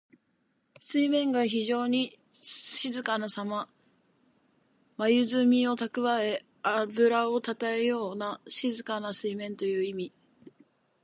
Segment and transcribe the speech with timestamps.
[0.79, 3.69] 水面が非情に静かなさま。
[4.97, 10.11] まゆずみをたくわえ、あぶらをたたえたような静かな水面という意味。